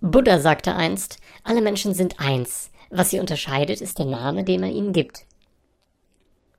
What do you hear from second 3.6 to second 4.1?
ist der